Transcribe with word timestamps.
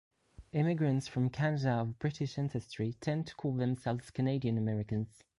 Immigrants 0.51 1.07
from 1.07 1.29
Canada 1.29 1.73
of 1.73 1.99
British 1.99 2.39
ancestry 2.39 2.95
tend 3.01 3.27
to 3.27 3.35
call 3.35 3.53
themselves 3.53 4.09
Canadian 4.09 4.57
Americans. 4.57 5.23